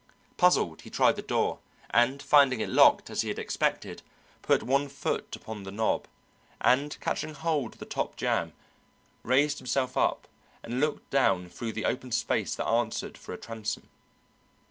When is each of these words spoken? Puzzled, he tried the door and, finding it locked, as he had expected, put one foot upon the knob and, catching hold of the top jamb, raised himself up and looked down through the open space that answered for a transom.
Puzzled, 0.35 0.81
he 0.81 0.89
tried 0.89 1.15
the 1.15 1.21
door 1.21 1.59
and, 1.91 2.23
finding 2.23 2.59
it 2.59 2.69
locked, 2.69 3.11
as 3.11 3.21
he 3.21 3.27
had 3.29 3.37
expected, 3.37 4.01
put 4.41 4.63
one 4.63 4.89
foot 4.89 5.35
upon 5.35 5.61
the 5.61 5.69
knob 5.71 6.07
and, 6.59 6.99
catching 6.99 7.35
hold 7.35 7.73
of 7.73 7.79
the 7.79 7.85
top 7.85 8.15
jamb, 8.15 8.53
raised 9.21 9.59
himself 9.59 9.95
up 9.95 10.27
and 10.63 10.79
looked 10.79 11.11
down 11.11 11.49
through 11.49 11.73
the 11.73 11.85
open 11.85 12.11
space 12.11 12.55
that 12.55 12.65
answered 12.67 13.15
for 13.15 13.31
a 13.31 13.37
transom. 13.37 13.89